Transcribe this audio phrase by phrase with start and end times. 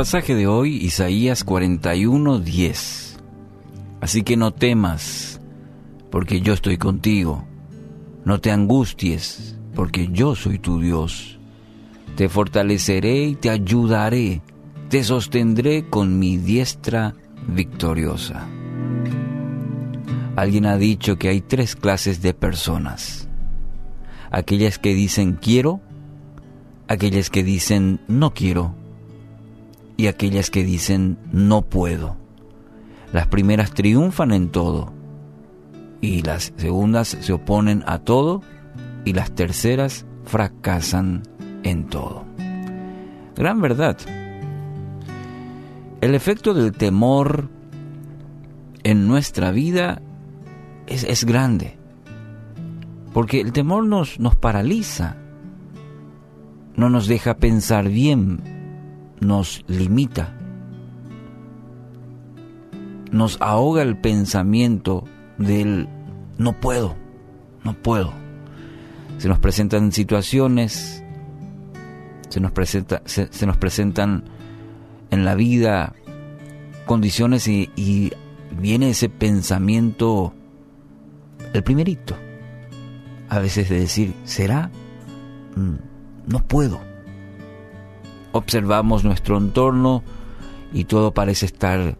[0.00, 3.18] pasaje de hoy, Isaías 41, 10.
[4.00, 5.42] Así que no temas,
[6.10, 7.44] porque yo estoy contigo.
[8.24, 11.38] No te angusties, porque yo soy tu Dios.
[12.16, 14.40] Te fortaleceré y te ayudaré.
[14.88, 17.14] Te sostendré con mi diestra
[17.46, 18.48] victoriosa.
[20.34, 23.28] Alguien ha dicho que hay tres clases de personas.
[24.30, 25.82] Aquellas que dicen quiero,
[26.88, 28.79] aquellas que dicen no quiero
[30.00, 32.16] y aquellas que dicen no puedo.
[33.12, 34.94] Las primeras triunfan en todo
[36.00, 38.40] y las segundas se oponen a todo
[39.04, 41.22] y las terceras fracasan
[41.64, 42.24] en todo.
[43.36, 43.98] Gran verdad.
[46.00, 47.50] El efecto del temor
[48.82, 50.00] en nuestra vida
[50.86, 51.76] es, es grande,
[53.12, 55.16] porque el temor nos, nos paraliza,
[56.74, 58.49] no nos deja pensar bien,
[59.20, 60.34] nos limita,
[63.10, 65.04] nos ahoga el pensamiento
[65.38, 65.88] del
[66.38, 66.96] no puedo,
[67.64, 68.12] no puedo.
[69.18, 71.04] Se nos presentan situaciones,
[72.28, 74.24] se nos, presenta, se, nos presentan
[75.10, 75.94] en la vida
[76.86, 78.12] condiciones y, y
[78.58, 80.32] viene ese pensamiento,
[81.52, 82.16] el primerito,
[83.28, 84.70] a veces de decir, ¿será?
[85.56, 85.74] Mm,
[86.26, 86.89] no puedo.
[88.32, 90.02] Observamos nuestro entorno
[90.72, 91.96] y todo parece estar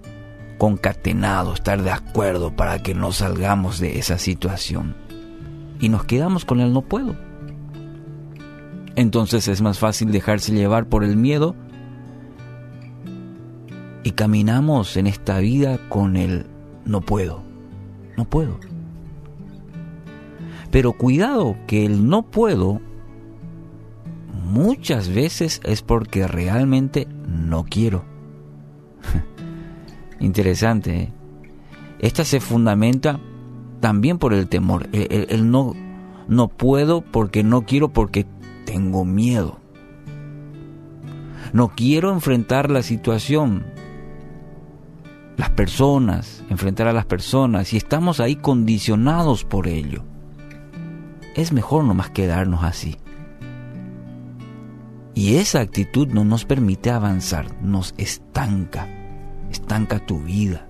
[0.59, 4.95] concatenado, estar de acuerdo para que no salgamos de esa situación.
[5.81, 7.17] Y nos quedamos con el no puedo.
[8.97, 11.56] Entonces es más fácil dejarse llevar por el miedo
[14.03, 16.47] y caminamos en esta vida con el
[16.84, 17.42] no puedo,
[18.17, 18.58] no puedo.
[20.70, 22.81] Pero cuidado que el no puedo
[24.51, 28.05] muchas veces es porque realmente no quiero.
[30.20, 30.97] Interesante.
[30.97, 31.13] ¿eh?
[32.01, 33.20] Esta se fundamenta
[33.80, 34.89] también por el temor.
[34.92, 35.74] El, no,
[36.29, 38.27] no puedo porque no quiero porque
[38.67, 39.58] tengo miedo.
[41.53, 43.67] No quiero enfrentar la situación,
[45.36, 50.05] las personas, enfrentar a las personas y estamos ahí condicionados por ello.
[51.35, 52.97] Es mejor nomás quedarnos así.
[55.15, 58.89] Y esa actitud no nos permite avanzar, nos estanca,
[59.51, 60.67] estanca tu vida.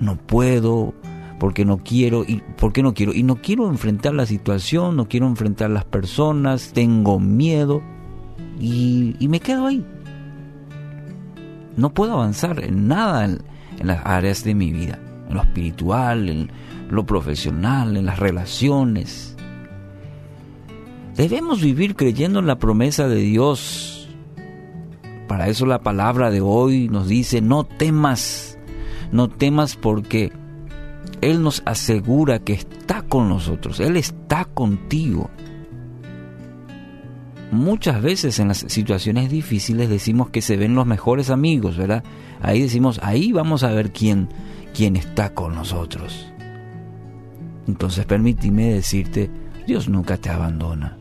[0.00, 0.94] No puedo,
[1.38, 5.26] porque no quiero, y porque no quiero, y no quiero enfrentar la situación, no quiero
[5.26, 7.82] enfrentar las personas, tengo miedo
[8.60, 9.84] y, me quedo ahí.
[11.76, 14.98] No puedo avanzar en nada en las áreas de mi vida,
[15.28, 16.50] en lo espiritual, en
[16.90, 19.36] lo profesional, en las relaciones,
[21.18, 24.08] Debemos vivir creyendo en la promesa de Dios.
[25.26, 28.56] Para eso la palabra de hoy nos dice, no temas,
[29.10, 30.30] no temas porque
[31.20, 35.28] Él nos asegura que está con nosotros, Él está contigo.
[37.50, 42.04] Muchas veces en las situaciones difíciles decimos que se ven los mejores amigos, ¿verdad?
[42.40, 44.28] Ahí decimos, ahí vamos a ver quién,
[44.72, 46.32] quién está con nosotros.
[47.66, 49.28] Entonces permíteme decirte,
[49.66, 50.96] Dios nunca te abandona.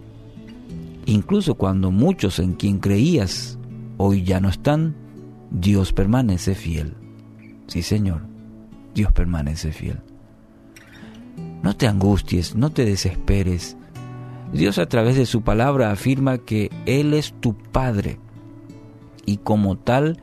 [1.07, 3.57] Incluso cuando muchos en quien creías
[3.95, 4.93] hoy ya no están,
[5.51, 6.95] Dios permanece fiel.
[7.67, 8.23] Sí, Señor,
[8.93, 10.01] Dios permanece fiel.
[11.63, 13.77] No te angusties, no te desesperes.
[14.51, 18.19] Dios a través de su palabra afirma que Él es tu Padre
[19.25, 20.21] y como tal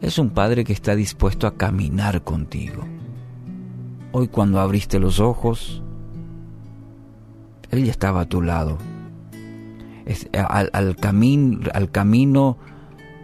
[0.00, 2.84] es un Padre que está dispuesto a caminar contigo.
[4.12, 5.82] Hoy cuando abriste los ojos,
[7.70, 8.78] Él ya estaba a tu lado
[10.32, 10.96] al, al,
[11.74, 12.58] al camino,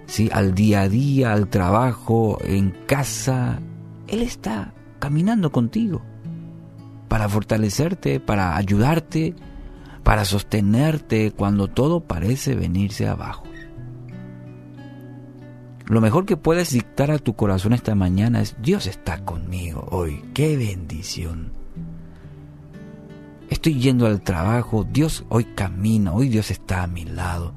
[0.07, 0.29] ¿sí?
[0.33, 3.61] al día a día, al trabajo, en casa.
[4.09, 6.03] Él está caminando contigo
[7.09, 9.35] para fortalecerte, para ayudarte,
[10.03, 13.45] para sostenerte cuando todo parece venirse abajo.
[15.87, 20.23] Lo mejor que puedes dictar a tu corazón esta mañana es Dios está conmigo hoy.
[20.33, 21.62] ¡Qué bendición!
[23.53, 27.53] Estoy yendo al trabajo, Dios hoy camina, hoy Dios está a mi lado.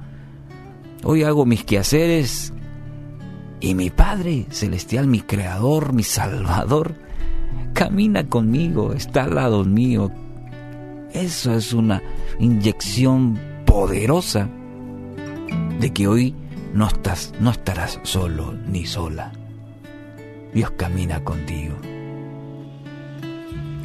[1.06, 2.52] Hoy hago mis quehaceres
[3.62, 6.96] y mi Padre Celestial, mi Creador, mi Salvador,
[7.74, 10.12] camina conmigo, está al lado mío.
[11.14, 12.04] Eso es una
[12.40, 14.50] inyección poderosa
[15.80, 16.36] de que hoy
[16.74, 19.32] no, estás, no estarás solo ni sola.
[20.54, 21.95] Dios camina contigo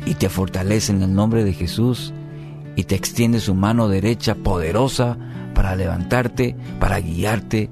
[0.07, 2.13] y te fortalece en el nombre de Jesús
[2.77, 5.19] y te extiende su mano derecha poderosa
[5.55, 7.71] para levantarte, para guiarte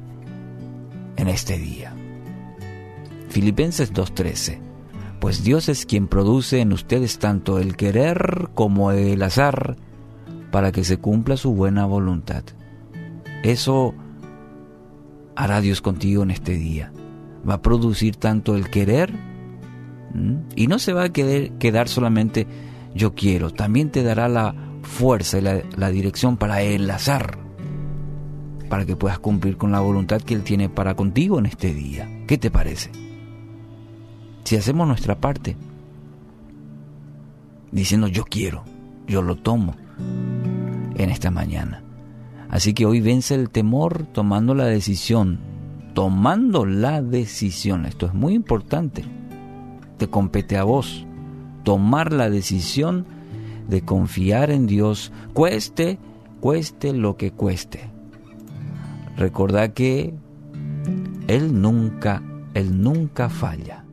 [1.17, 1.95] en este día.
[3.29, 4.59] Filipenses 2.13
[5.21, 9.77] Pues Dios es quien produce en ustedes tanto el querer como el azar
[10.51, 12.43] para que se cumpla su buena voluntad.
[13.43, 13.95] Eso
[15.37, 16.93] hará Dios contigo en este día.
[17.49, 19.13] Va a producir tanto el querer
[20.57, 22.47] y no se va a quedar solamente
[22.95, 27.39] yo quiero, también te dará la fuerza y la, la dirección para enlazar,
[28.69, 32.09] para que puedas cumplir con la voluntad que Él tiene para contigo en este día.
[32.27, 32.91] ¿Qué te parece?
[34.45, 35.57] Si hacemos nuestra parte,
[37.71, 38.65] diciendo yo quiero,
[39.07, 39.75] yo lo tomo
[40.97, 41.83] en esta mañana.
[42.51, 45.39] Así que hoy vence el temor tomando la decisión,
[45.95, 47.85] tomando la decisión.
[47.85, 49.05] Esto es muy importante.
[49.99, 51.07] Te compete a vos
[51.65, 53.05] tomar la decisión
[53.69, 55.99] de confiar en Dios, cueste,
[56.41, 57.91] cueste lo que cueste.
[59.17, 60.15] Recordad que
[61.27, 62.23] Él nunca,
[62.55, 63.85] Él nunca falla.